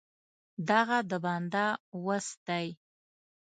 دعا 0.67 0.97
د 1.09 1.11
بنده 1.23 1.65
وس 2.05 2.27
دی. 2.47 2.67